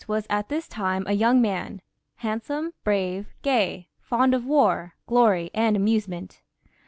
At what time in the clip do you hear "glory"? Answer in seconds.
5.05-5.51